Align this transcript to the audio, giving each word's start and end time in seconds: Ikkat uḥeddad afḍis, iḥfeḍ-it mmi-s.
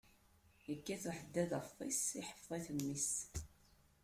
Ikkat 0.73 1.03
uḥeddad 1.09 1.51
afḍis, 1.59 2.03
iḥfeḍ-it 2.19 2.67
mmi-s. 2.75 3.09